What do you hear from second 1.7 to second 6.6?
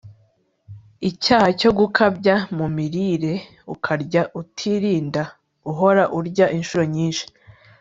gukabya mu mirire, ukarya utirinda, uhora urya